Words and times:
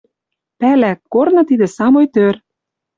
Пӓла, 0.59 0.91
корны 1.13 1.41
тидӹ 1.49 1.67
самой 1.77 2.05
тӧр. 2.13 2.35